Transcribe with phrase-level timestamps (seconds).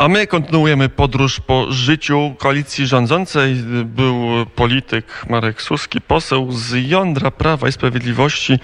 [0.00, 3.54] A my kontynuujemy podróż po życiu koalicji rządzącej.
[3.84, 8.58] Był polityk Marek Suski, poseł z jądra Prawa i Sprawiedliwości.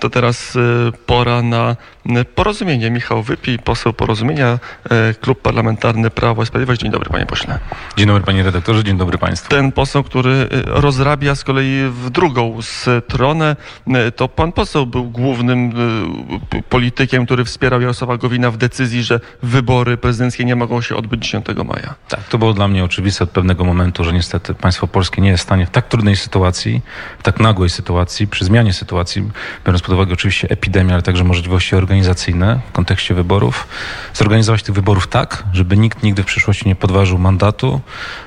[0.00, 0.60] To teraz e,
[1.06, 1.76] pora na
[2.34, 2.90] porozumienie.
[2.90, 4.58] Michał Wypij, poseł porozumienia,
[4.90, 6.80] e, Klub Parlamentarny Prawo i Sprawiedliwość.
[6.80, 7.58] Dzień dobry, panie pośle.
[7.96, 9.50] Dzień dobry, panie redaktorze, dzień dobry państwu.
[9.50, 13.56] Ten poseł, który e, rozrabia z kolei w drugą stronę,
[14.16, 15.72] to pan poseł był głównym
[16.68, 21.46] politykiem, który wspierał Jarosława Gowina w decyzji, że wybory prezydenckie nie mogą się odbyć 10
[21.64, 21.94] maja.
[22.08, 25.42] Tak, to było dla mnie oczywiste od pewnego momentu, że niestety państwo polskie nie jest
[25.42, 26.80] w stanie w tak trudnej sytuacji,
[27.18, 29.30] w tak nagłej sytuacji, przy zmianie sytuacji,
[29.66, 33.68] biorąc pod uwagę oczywiście epidemię, ale także możliwości organizacyjne w kontekście wyborów,
[34.14, 37.80] zorganizować tych wyborów tak, żeby nikt nigdy w przyszłości nie podważył mandatu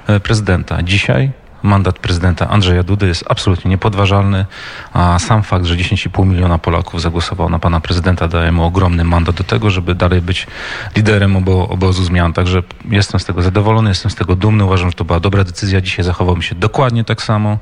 [0.08, 0.84] e, prezydenta.
[0.84, 1.32] Dzisiaj
[1.66, 4.46] mandat prezydenta Andrzeja Dudy jest absolutnie niepodważalny,
[4.94, 9.36] a sam fakt, że 10,5 miliona Polaków zagłosowało na pana prezydenta daje mu ogromny mandat
[9.36, 10.48] do tego, żeby dalej być
[10.96, 12.34] liderem obo, obozu zmian.
[12.34, 14.66] Także jestem z tego zadowolony, jestem z tego dumny.
[14.66, 15.82] Uważam, że to była dobra decyzja.
[15.82, 17.57] Dzisiaj zachowałbym się dokładnie tak samo.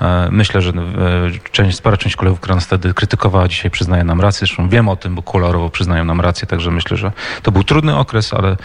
[0.00, 4.20] E, myślę, że e, część, spora część kolegów, która nas wtedy krytykowała, dzisiaj przyznaje nam
[4.20, 4.46] rację.
[4.46, 7.96] Zresztą wiem o tym, bo kolorowo przyznają nam rację, także myślę, że to był trudny
[7.96, 8.56] okres, ale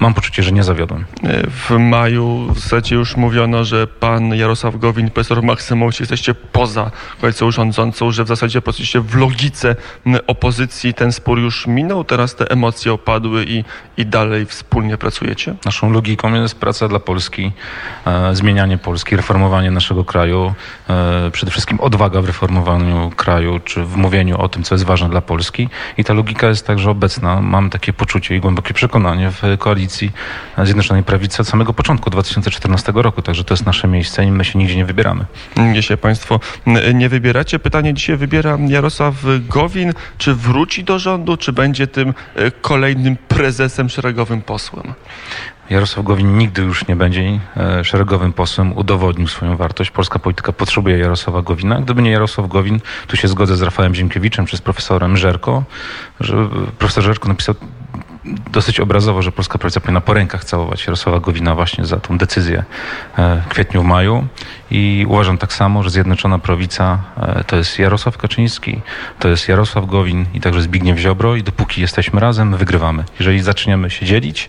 [0.00, 1.04] mam poczucie, że nie zawiodłem.
[1.50, 7.50] W maju w zasadzie już mówiono, że pan Jarosław Gowin, profesor Maksymowicz, jesteście poza koalicją
[7.50, 9.76] rządzącą, że w zasadzie jesteście w logice
[10.26, 13.64] opozycji ten spór już minął, teraz te emocje opadły i,
[13.96, 15.54] i dalej wspólnie pracujecie?
[15.64, 17.52] Naszą logiką jest praca dla Polski,
[18.06, 20.54] e, zmienianie Polski, reformowanie naszego kraju,
[20.90, 25.08] e, przede wszystkim odwaga w reformowaniu kraju, czy w mówieniu o tym, co jest ważne
[25.08, 25.68] dla Polski.
[25.96, 27.40] I ta logika jest także obecna.
[27.40, 30.12] Mam takie poczucie i głębokie przekonanie w koalicji koalicji
[30.64, 34.58] Zjednoczonej Prawicy od samego początku 2014 roku, także to jest nasze miejsce i my się
[34.58, 35.24] nigdzie nie wybieramy.
[35.56, 36.40] Nie się Państwo
[36.94, 37.58] nie wybieracie.
[37.58, 39.14] Pytanie dzisiaj wybiera Jarosław
[39.48, 39.92] Gowin.
[40.18, 44.94] Czy wróci do rządu, czy będzie tym e, kolejnym prezesem, szeregowym posłem?
[45.70, 49.90] Jarosław Gowin nigdy już nie będzie e, szeregowym posłem, udowodnił swoją wartość.
[49.90, 51.80] Polska polityka potrzebuje Jarosława Gowina.
[51.80, 55.64] Gdyby nie Jarosław Gowin, tu się zgodzę z Rafałem Ziemkiewiczem czy z profesorem Żerko,
[56.20, 56.48] że
[56.78, 57.54] profesor Żerko napisał
[58.52, 62.64] dosyć obrazowo, że polska prawica powinna po rękach całować Jarosława Gowina właśnie za tą decyzję
[63.18, 64.26] e, w kwietniu, w maju.
[64.70, 68.80] I uważam tak samo, że Zjednoczona Prawica e, to jest Jarosław Kaczyński,
[69.18, 73.04] to jest Jarosław Gowin i także Zbigniew Ziobro i dopóki jesteśmy razem, wygrywamy.
[73.20, 74.48] Jeżeli zaczniemy się dzielić,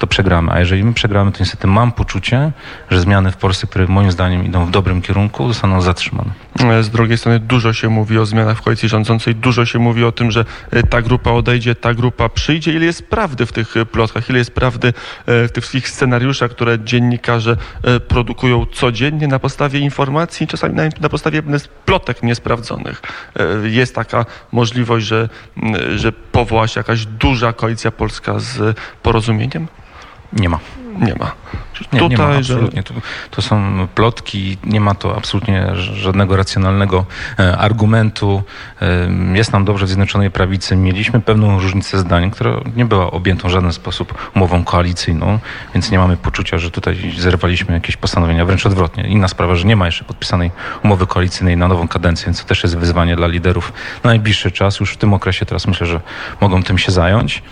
[0.00, 0.52] to przegramy.
[0.52, 2.52] A jeżeli my przegramy, to niestety mam poczucie,
[2.90, 6.30] że zmiany w Polsce, które moim zdaniem idą w dobrym kierunku, zostaną zatrzymane.
[6.80, 10.12] Z drugiej strony dużo się mówi o zmianach w koalicji rządzącej, dużo się mówi o
[10.12, 12.72] tym, że e, ta grupa odejdzie, ta grupa przyjdzie.
[12.72, 14.92] Ile jest prawdy w tych e, plotkach, ile jest prawdy e,
[15.48, 17.56] w tych wszystkich scenariuszach, które dziennikarze
[18.08, 21.42] produkują codziennie na podstawie informacji, czasami nawet na podstawie
[21.84, 23.02] plotek niesprawdzonych.
[23.64, 25.28] Jest taka możliwość, że,
[25.96, 29.68] że powoła się jakaś duża koalicja polska z porozumieniem?
[30.32, 30.58] Nie ma.
[31.00, 31.32] Nie ma.
[31.92, 32.82] Nie, nie ma, absolutnie.
[32.82, 32.94] To,
[33.30, 37.06] to, są plotki, nie ma to absolutnie żadnego racjonalnego
[37.38, 38.42] e, argumentu.
[38.82, 40.76] E, jest nam dobrze w Zjednoczonej Prawicy.
[40.76, 45.38] Mieliśmy pewną różnicę zdań, która nie była objętą w żaden sposób umową koalicyjną,
[45.74, 49.08] więc nie mamy poczucia, że tutaj zerwaliśmy jakieś postanowienia, wręcz odwrotnie.
[49.08, 50.50] Inna sprawa, że nie ma jeszcze podpisanej
[50.84, 53.72] umowy koalicyjnej na nową kadencję, więc to też jest wyzwanie dla liderów
[54.04, 54.80] na najbliższy czas.
[54.80, 56.00] Już w tym okresie teraz myślę, że
[56.40, 57.42] mogą tym się zająć.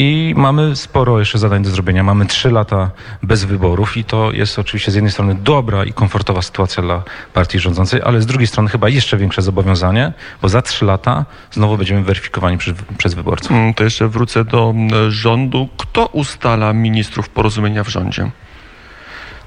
[0.00, 2.02] I mamy sporo jeszcze zadań do zrobienia.
[2.02, 2.90] Mamy trzy lata
[3.22, 7.58] bez wyborów i to jest oczywiście z jednej strony dobra i komfortowa sytuacja dla partii
[7.58, 12.02] rządzącej, ale z drugiej strony chyba jeszcze większe zobowiązanie, bo za trzy lata znowu będziemy
[12.02, 13.52] weryfikowani przez, przez wyborców.
[13.52, 15.68] Mm, to jeszcze wrócę do mm, rządu.
[15.76, 18.30] Kto ustala ministrów porozumienia w rządzie?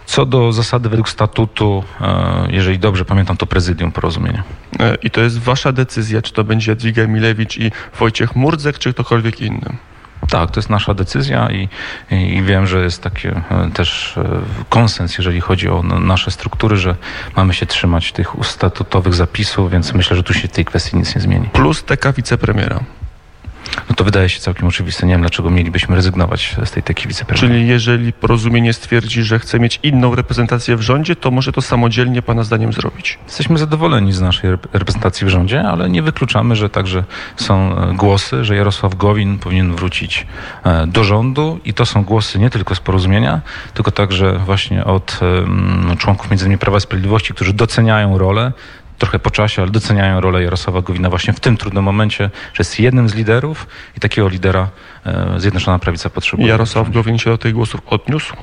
[0.06, 4.44] Co do zasady według statutu, e, jeżeli dobrze pamiętam, to prezydium porozumienia.
[4.80, 8.94] E, I to jest wasza decyzja, czy to będzie Jadwiga Milewicz i Wojciech Murdzek, czy
[8.94, 9.76] ktokolwiek inny?
[10.32, 11.70] Tak, to jest nasza decyzja i,
[12.12, 13.34] i wiem, że jest taki e,
[13.74, 16.96] też e, konsens, jeżeli chodzi o nasze struktury, że
[17.36, 21.16] mamy się trzymać tych statutowych zapisów, więc myślę, że tu się w tej kwestii nic
[21.16, 21.50] nie zmieni.
[21.54, 22.80] Plus teka wicepremiera
[23.90, 25.08] no to wydaje się całkiem oczywiste.
[25.08, 27.48] Nie wiem, dlaczego mielibyśmy rezygnować z tej teki wicepremiera.
[27.48, 32.22] Czyli jeżeli porozumienie stwierdzi, że chce mieć inną reprezentację w rządzie, to może to samodzielnie
[32.22, 33.20] Pana zdaniem zrobić?
[33.26, 37.04] Jesteśmy zadowoleni z naszej reprezentacji w rządzie, ale nie wykluczamy, że także
[37.36, 40.28] są e, głosy, że Jarosław Gowin powinien wrócić
[40.64, 43.42] e, do rządu i to są głosy nie tylko z porozumienia,
[43.74, 45.20] tylko także właśnie od
[45.98, 48.52] członków między innymi Prawa i Sprawiedliwości, którzy doceniają rolę
[49.02, 52.80] trochę po czasie, ale doceniają rolę Jarosława Gowina właśnie w tym trudnym momencie, że jest
[52.80, 53.68] jednym z liderów
[53.98, 54.70] i takiego lidera
[55.06, 56.50] e, Zjednoczona Prawica potrzebuje.
[56.50, 58.34] Jarosław Gowin się do tych głosów odniósł?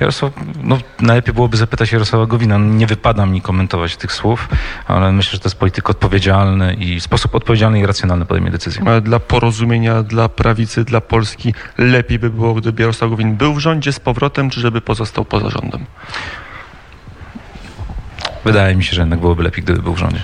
[0.00, 0.32] Jarosław,
[0.62, 2.58] no najlepiej byłoby zapytać Jarosława Gowina.
[2.58, 4.48] Nie wypada mi komentować tych słów,
[4.86, 9.00] ale myślę, że to jest polityk odpowiedzialny i sposób odpowiedzialny i racjonalny podejmie decyzję.
[9.02, 13.92] Dla porozumienia, dla prawicy, dla Polski lepiej by było, gdyby Jarosław Gowin był w rządzie
[13.92, 15.86] z powrotem, czy żeby pozostał poza rządem?
[18.44, 20.22] Wydaje mi się, że jednak byłoby lepiej, gdyby był w rządzie.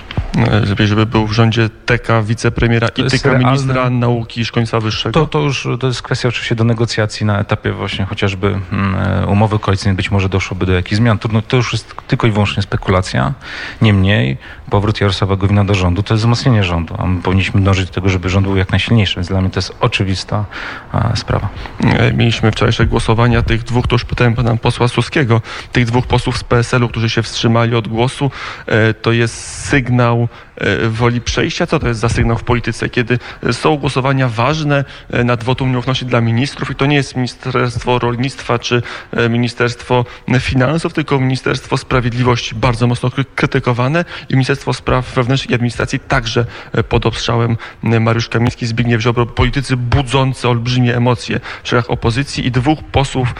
[0.69, 3.45] Lepiej, żeby był w rządzie TK, wicepremiera to i TK realne...
[3.45, 5.19] ministra nauki i szkolnictwa wyższego.
[5.19, 9.59] To, to już to jest kwestia oczywiście do negocjacji na etapie właśnie chociażby mm, umowy
[9.59, 9.95] koalicyjnej.
[9.95, 11.19] Być może doszłoby do jakichś zmian.
[11.19, 13.33] Trudno, to już jest tylko i wyłącznie spekulacja.
[13.81, 14.37] Niemniej
[14.69, 18.09] powrót Jarosława Gowina do rządu to jest wzmocnienie rządu, a my powinniśmy dążyć do tego,
[18.09, 19.15] żeby rząd był jak najsilniejszy.
[19.15, 20.45] Więc dla mnie to jest oczywista
[20.91, 21.49] a, sprawa.
[21.83, 25.41] E, mieliśmy wczorajsze głosowania tych dwóch, to już pytałem pana posła Suskiego,
[25.71, 28.04] tych dwóch posłów z PSL-u, którzy się wstrzymali od głosu.
[28.67, 31.67] E, to jest sygnał E, woli przejścia.
[31.67, 33.19] Co to jest za sygnał w polityce, kiedy
[33.51, 36.71] są głosowania ważne e, nad wotum nieufności dla ministrów?
[36.71, 38.81] I to nie jest Ministerstwo Rolnictwa czy
[39.29, 40.05] Ministerstwo
[40.39, 42.55] Finansów, tylko Ministerstwo Sprawiedliwości.
[42.55, 46.45] Bardzo mocno krytykowane i Ministerstwo Spraw Wewnętrznych i Administracji także
[46.89, 52.83] pod obstrzałem Mariusz Kamiński, Zbigniew Ziobro, politycy budzący olbrzymie emocje w szeregach opozycji i dwóch
[52.83, 53.35] posłów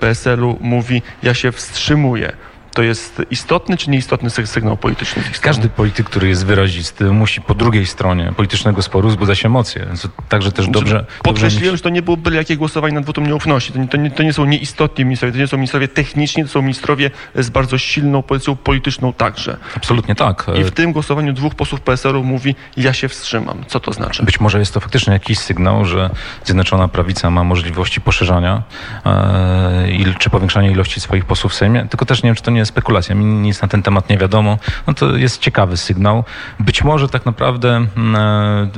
[0.00, 2.32] PSL-u mówi, ja się wstrzymuję
[2.74, 5.22] to jest istotny czy nieistotny sygnał polityczny?
[5.40, 9.86] Każdy polityk, który jest wyrazisty, musi po drugiej stronie politycznego sporu wzbudzać emocje.
[10.28, 11.06] Także też znaczy, dobrze...
[11.22, 13.72] Podkreśliłem, że to nie było byle jakie głosowanie nad wotum nieufności.
[13.72, 16.48] To nie, to, nie, to nie są nieistotni ministrowie, to nie są ministrowie techniczni, to
[16.48, 19.56] są ministrowie z bardzo silną pozycją polityczną także.
[19.76, 20.46] Absolutnie tak.
[20.60, 23.64] I w tym głosowaniu dwóch posłów PSL-u mówi, ja się wstrzymam.
[23.66, 24.22] Co to znaczy?
[24.22, 26.10] Być może jest to faktycznie jakiś sygnał, że
[26.44, 28.62] Zjednoczona Prawica ma możliwości poszerzania
[29.06, 32.59] e, czy powiększania ilości swoich posłów w Sejmie, tylko też nie wiem, czy to nie
[32.60, 33.14] jest spekulacja.
[33.14, 34.58] Mi nic na ten temat nie wiadomo.
[34.86, 36.24] No to jest ciekawy sygnał.
[36.60, 38.16] Być może tak naprawdę mm,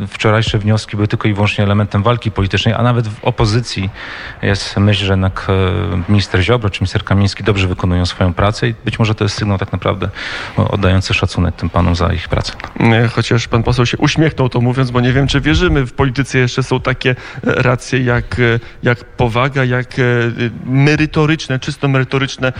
[0.02, 3.90] e, wczorajsze wnioski były tylko i wyłącznie elementem walki politycznej, a nawet w opozycji
[4.42, 8.74] jest myśl, że jednak e, minister Ziobro czy minister Kamiński dobrze wykonują swoją pracę i
[8.84, 10.08] być może to jest sygnał tak naprawdę
[10.56, 12.52] oddający szacunek tym panom za ich pracę.
[13.14, 16.62] Chociaż pan poseł się uśmiechnął to mówiąc, bo nie wiem, czy wierzymy w polityce jeszcze
[16.62, 18.40] są takie e, racje jak,
[18.82, 19.88] jak powaga, jak
[20.64, 22.52] merytoryczne, czysto merytoryczne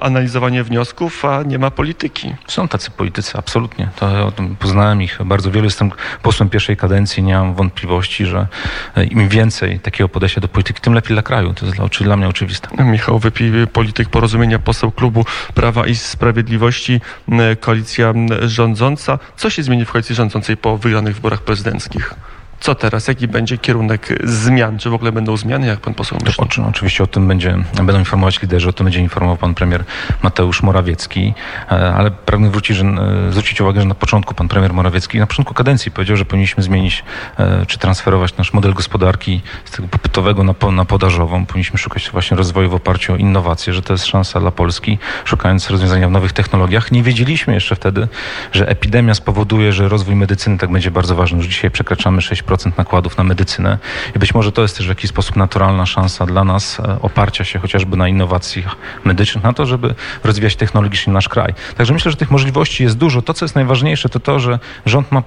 [0.00, 2.34] analizowanie analizowanie wniosków, a nie ma polityki.
[2.46, 3.88] Są tacy politycy, absolutnie.
[3.96, 5.64] To, poznałem ich bardzo wielu.
[5.64, 5.90] Jestem
[6.22, 7.22] posłem pierwszej kadencji.
[7.22, 8.46] Nie mam wątpliwości, że
[8.96, 11.54] e, im więcej takiego podejścia do polityki, tym lepiej dla kraju.
[11.54, 12.68] To jest dla, dla mnie oczywiste.
[12.84, 17.00] Michał Wypij, polityk porozumienia, poseł klubu Prawa i Sprawiedliwości,
[17.60, 19.18] koalicja rządząca.
[19.36, 22.14] Co się zmieni w koalicji rządzącej po wygranych wyborach prezydenckich?
[22.64, 23.08] Co teraz?
[23.08, 24.78] Jaki będzie kierunek zmian?
[24.78, 26.64] Czy w ogóle będą zmiany, jak pan poseł myśli?
[26.68, 29.84] Oczywiście o tym będzie, będą informować liderzy, o tym będzie informował pan premier
[30.22, 31.34] Mateusz Morawiecki,
[31.70, 35.26] e, ale pragnę wrócić, że, e, zwrócić uwagę, że na początku pan premier Morawiecki, na
[35.26, 37.04] początku kadencji powiedział, że powinniśmy zmienić
[37.38, 41.46] e, czy transferować nasz model gospodarki z tego popytowego na, na podażową.
[41.46, 45.70] Powinniśmy szukać właśnie rozwoju w oparciu o innowacje, że to jest szansa dla Polski, szukając
[45.70, 46.92] rozwiązania w nowych technologiach.
[46.92, 48.08] Nie wiedzieliśmy jeszcze wtedy,
[48.52, 51.38] że epidemia spowoduje, że rozwój medycyny tak będzie bardzo ważny.
[51.38, 53.78] Już dzisiaj przekraczamy 6% nakładów na medycynę
[54.16, 57.44] i być może to jest też w jakiś sposób naturalna szansa dla nas e, oparcia
[57.44, 61.54] się chociażby na innowacjach medycznych, na to, żeby rozwijać technologicznie nasz kraj.
[61.76, 63.22] Także myślę, że tych możliwości jest dużo.
[63.22, 65.22] To, co jest najważniejsze, to to, że rząd ma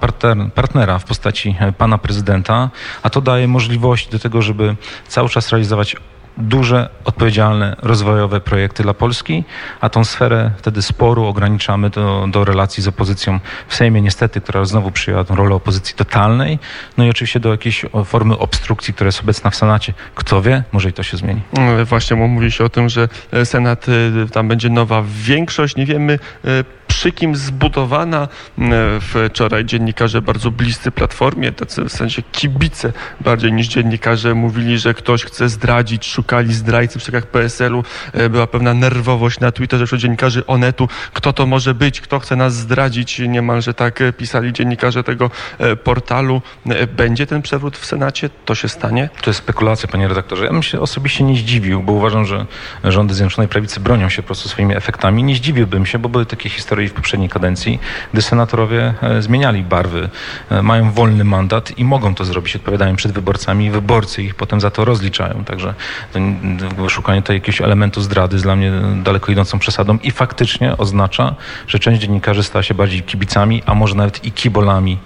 [0.54, 2.70] partnera w postaci e, pana prezydenta,
[3.02, 4.76] a to daje możliwości do tego, żeby
[5.08, 5.96] cały czas realizować
[6.38, 9.44] duże, odpowiedzialne, rozwojowe projekty dla Polski,
[9.80, 14.64] a tą sferę wtedy sporu ograniczamy do, do relacji z opozycją w Sejmie, niestety, która
[14.64, 16.58] znowu przyjęła tę rolę opozycji totalnej,
[16.96, 19.94] no i oczywiście do jakiejś formy obstrukcji, która jest obecna w Senacie.
[20.14, 21.40] Kto wie, może i to się zmieni.
[21.52, 23.08] No, właśnie, mówi się o tym, że
[23.44, 26.18] Senat, y, tam będzie nowa większość, nie wiemy
[26.98, 28.28] przy kim zbudowana.
[29.00, 35.24] Wczoraj dziennikarze bardzo bliscy Platformie, tacy w sensie kibice bardziej niż dziennikarze mówili, że ktoś
[35.24, 37.84] chce zdradzić, szukali zdrajcy w szekach PSL-u.
[38.12, 40.88] E, była pewna nerwowość na Twitterze wśród dziennikarzy Onetu.
[41.12, 42.00] Kto to może być?
[42.00, 43.18] Kto chce nas zdradzić?
[43.18, 46.42] Niemalże tak e, pisali dziennikarze tego e, portalu.
[46.96, 48.30] Będzie ten przewrót w Senacie?
[48.44, 49.08] To się stanie?
[49.22, 50.44] To jest spekulacja, panie redaktorze.
[50.44, 52.46] Ja bym się osobiście nie zdziwił, bo uważam, że
[52.84, 55.22] rządy Zjednoczonej Prawicy bronią się po prostu swoimi efektami.
[55.22, 57.78] Nie zdziwiłbym się, bo były takie historie w poprzedniej kadencji,
[58.12, 60.08] gdy senatorowie e, zmieniali barwy,
[60.50, 64.60] e, mają wolny mandat i mogą to zrobić, odpowiadają przed wyborcami i wyborcy ich potem
[64.60, 65.44] za to rozliczają.
[65.44, 65.74] Także
[66.88, 71.34] szukanie tutaj jakiegoś elementu zdrady jest dla mnie daleko idącą przesadą i faktycznie oznacza,
[71.66, 74.98] że część dziennikarzy stała się bardziej kibicami, a może nawet i kibolami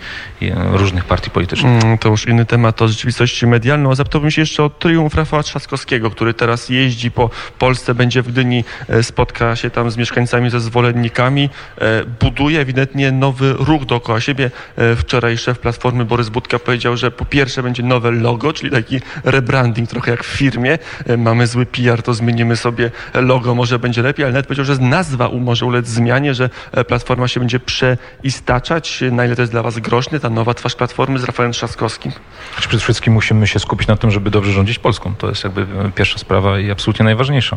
[0.42, 1.82] e, różnych partii politycznych.
[1.84, 3.94] Mm, to już inny temat, to rzeczywistość medialną.
[3.94, 8.64] Zapytałbym się jeszcze o triumf Rafała Trzaskowskiego, który teraz jeździ po Polsce, będzie w Gdyni,
[9.02, 11.50] spotka się tam z mieszkańcami, ze zwolennikami.
[11.78, 14.50] E, buduje ewidentnie nowy ruch dookoła siebie.
[14.76, 19.00] E, Wczoraj szef Platformy Borys Budka powiedział, że po pierwsze będzie nowe logo, czyli taki
[19.24, 20.78] rebranding trochę jak w firmie.
[21.06, 24.78] E, Mamy zły PR, to zmienimy sobie logo, może będzie lepiej, ale nawet powiedział, że
[24.78, 26.50] nazwa może ulec zmianie, że
[26.86, 29.04] Platforma się będzie przeistaczać.
[29.12, 32.12] Na ile to jest dla was groźne, ta nowa twarz Platformy z Rafałem Trzaskowskim?
[32.56, 35.14] Przede wszystkim musimy się skupić na tym, żeby dobrze rządzić Polską.
[35.14, 37.56] To jest jakby pierwsza sprawa i absolutnie najważniejsza.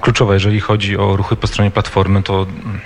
[0.00, 2.80] Kluczowa, jeżeli chodzi o ruchy po stronie Platformy, to mm,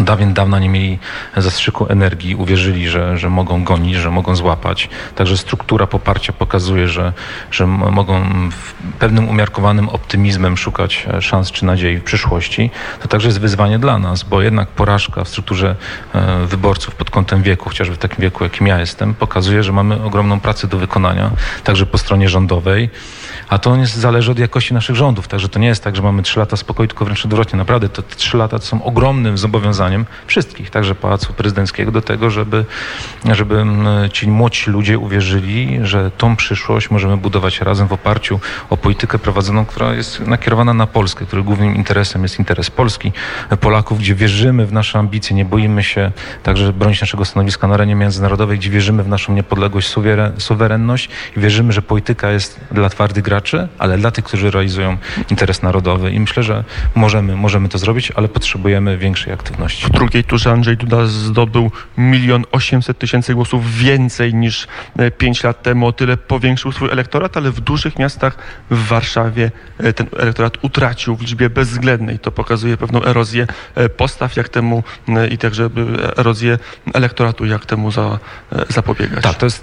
[0.00, 0.98] dawien dawna nie mieli
[1.36, 4.88] zastrzyku energii, uwierzyli, że, że mogą gonić, że mogą złapać.
[5.14, 7.12] Także struktura poparcia pokazuje, że,
[7.50, 12.70] że mogą w pewnym umiarkowanym optymizmem szukać e, szans czy nadziei w przyszłości.
[13.02, 15.76] To także jest wyzwanie dla nas, bo jednak porażka w strukturze
[16.14, 20.02] e, wyborców pod kątem wieku, chociażby w takim wieku, jakim ja jestem, pokazuje, że mamy
[20.02, 21.30] ogromną pracę do wykonania,
[21.64, 22.90] także po stronie rządowej.
[23.48, 25.28] A to nie zależy od jakości naszych rządów.
[25.28, 27.58] Także to nie jest tak, że mamy trzy lata spokoju, tylko wręcz odwrotnie.
[27.58, 32.64] Naprawdę te trzy lata to są ogromnym zobowiązaniem wszystkich, także Pałacu Prezydenckiego, do tego, żeby,
[33.32, 38.40] żeby mm, ci młodsi ludzie uwierzyli, że tą przyszłość możemy budować razem w oparciu
[38.70, 43.12] o politykę prowadzoną, która jest nakierowana na Polskę, której głównym interesem jest interes Polski,
[43.60, 46.12] Polaków, gdzie wierzymy w nasze ambicje, nie boimy się
[46.42, 51.40] także bronić naszego stanowiska na arenie międzynarodowej, gdzie wierzymy w naszą niepodległość, suweren, suwerenność i
[51.40, 54.96] wierzymy, że polityka jest dla twardych graczy, ale dla tych, którzy realizują
[55.30, 56.10] interes narodowy.
[56.10, 56.64] I myślę, że
[56.94, 59.86] możemy, możemy to zrobić, ale potrzebujemy większej aktywności.
[59.86, 64.66] W drugiej turze Andrzej Duda zdobył milion osiemset tysięcy głosów więcej niż
[64.98, 65.86] e, pięć lat temu.
[65.86, 68.38] O tyle powiększył swój elektorat, ale w dużych miastach
[68.70, 72.18] w Warszawie e, ten elektorat utracił w liczbie bezwzględnej.
[72.18, 74.82] To pokazuje pewną erozję e, postaw, jak temu
[75.30, 75.70] i także
[76.16, 76.58] erozję
[76.94, 78.18] elektoratu, jak temu za,
[78.68, 79.22] zapobiegać.
[79.22, 79.62] Tak, to jest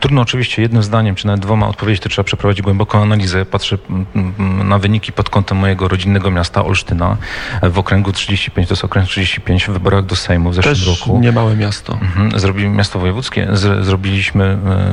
[0.00, 3.44] trudno oczywiście jednym zdaniem, czy nawet dwoma odpowiedzieć, to trzeba przeprowadzić głęboką analizę.
[3.46, 4.06] Patrzę mm,
[4.38, 7.16] mm, na wyniki pod kątem mojego rodzinnego miasta Olsztyna
[7.62, 11.18] w okręgu 35, to jest okręg 35 w wyborach do Sejmu w zeszłym Też roku.
[11.20, 11.92] niemałe miasto.
[12.02, 13.48] Mhm, Zrobili miasto wojewódzkie,
[13.80, 14.44] zrobiliśmy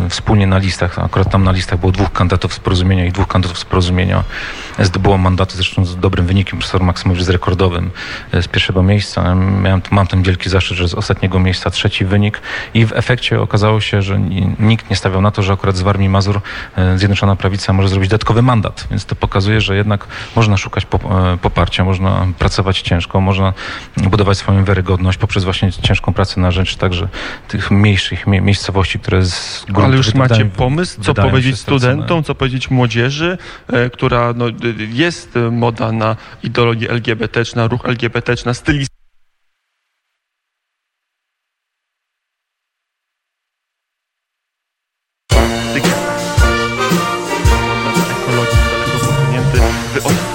[0.06, 3.27] e, wspólnie na listach, akurat tam na listach było dwóch kandydatów z porozumienia i dwóch
[3.27, 4.24] kandydatów z porozumienia.
[4.80, 7.91] Zdobyło mandaty zresztą z dobrym wynikiem, profesor Maksymowicz z rekordowym
[8.34, 9.36] e, z pierwszego miejsca.
[9.36, 12.41] Miałem, mam ten wielki zaszczyt, że z ostatniego miejsca trzeci wynik
[12.74, 15.82] i w efekcie okazało się, że ni- nikt nie stawiał na to, że akurat z
[15.82, 16.41] Warmii Mazur
[16.77, 21.38] e, Zjednoczona Prawica może zrobić dodatkowy mandat, więc to pokazuje, że jednak można szukać e,
[21.38, 23.53] poparcia, można pracować ciężko, można
[23.98, 27.08] budować swoją wiarygodność poprzez właśnie ciężką pracę na rzecz także
[27.48, 32.36] tych mniejszych mie- miejscowości, które z gruntu Ale już macie pomysł, co powiedzieć studentom, co
[32.36, 34.46] powiedzieć młodzieży, e, która no,
[34.89, 39.00] jest moda na ideologię LGBT, czy na ruch LGBT, czy na stylistykę.
[50.00, 50.30] 어.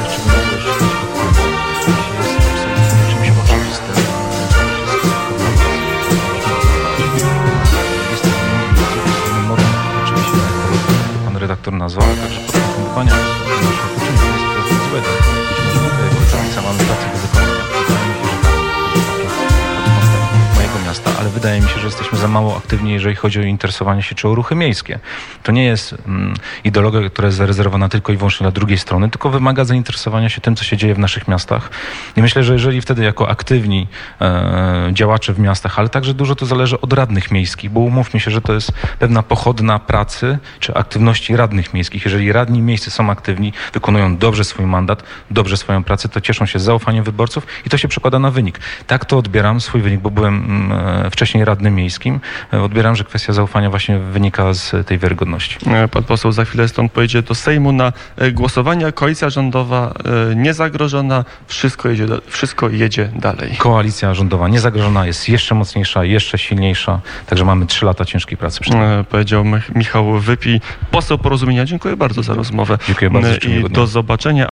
[22.16, 24.98] Za mało aktywni, jeżeli chodzi o interesowanie się czy o ruchy miejskie.
[25.42, 29.30] To nie jest mm, ideologia, która jest zarezerwowana tylko i wyłącznie dla drugiej strony, tylko
[29.30, 31.70] wymaga zainteresowania się tym, co się dzieje w naszych miastach.
[32.16, 33.86] I myślę, że jeżeli wtedy jako aktywni
[34.20, 38.30] e, działacze w miastach, ale także dużo to zależy od radnych miejskich, bo umówmy się,
[38.30, 42.04] że to jest pewna pochodna pracy czy aktywności radnych miejskich.
[42.04, 46.58] Jeżeli radni miejscy są aktywni, wykonują dobrze swój mandat, dobrze swoją pracę, to cieszą się
[46.58, 48.60] zaufaniem wyborców i to się przekłada na wynik.
[48.86, 52.05] Tak to odbieram swój wynik, bo byłem mm, e, wcześniej radnym miejskim.
[52.52, 55.56] E, Odbieram, że kwestia zaufania właśnie wynika z tej wiarygodności.
[55.70, 58.92] E, Pan poseł za chwilę stąd pojedzie do Sejmu na e, głosowanie.
[58.92, 59.94] Koalicja rządowa
[60.32, 63.54] e, niezagrożona, wszystko jedzie, wszystko jedzie dalej.
[63.58, 68.74] Koalicja rządowa niezagrożona jest jeszcze mocniejsza, jeszcze silniejsza, także mamy trzy lata ciężkiej pracy przed
[68.74, 69.04] nami.
[69.04, 70.60] Powiedział Mich- Michał Wypi,
[70.90, 71.64] poseł porozumienia.
[71.64, 72.78] Dziękuję bardzo za rozmowę.
[72.86, 74.44] Dziękuję bardzo, I do zobaczenia.